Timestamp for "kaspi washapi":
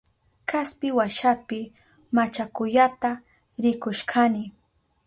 0.49-1.59